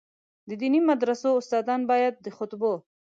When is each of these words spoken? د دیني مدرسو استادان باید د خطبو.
د 0.47 0.49
دیني 0.61 0.79
مدرسو 0.89 1.29
استادان 1.41 1.81
باید 1.91 2.13
د 2.25 2.27
خطبو. 2.37 2.73